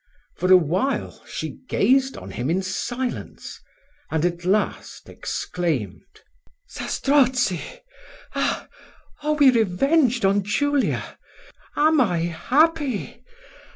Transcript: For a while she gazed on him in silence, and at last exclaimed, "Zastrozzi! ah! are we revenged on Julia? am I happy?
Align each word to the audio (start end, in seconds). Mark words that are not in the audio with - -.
For 0.35 0.51
a 0.51 0.57
while 0.57 1.23
she 1.27 1.59
gazed 1.69 2.17
on 2.17 2.31
him 2.31 2.49
in 2.49 2.63
silence, 2.63 3.61
and 4.09 4.25
at 4.25 4.45
last 4.45 5.07
exclaimed, 5.07 6.21
"Zastrozzi! 6.67 7.61
ah! 8.33 8.67
are 9.21 9.33
we 9.33 9.51
revenged 9.51 10.25
on 10.25 10.41
Julia? 10.41 11.19
am 11.75 12.01
I 12.01 12.17
happy? 12.17 13.23